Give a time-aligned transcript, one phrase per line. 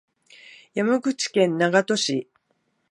[0.73, 2.27] 山口県長門市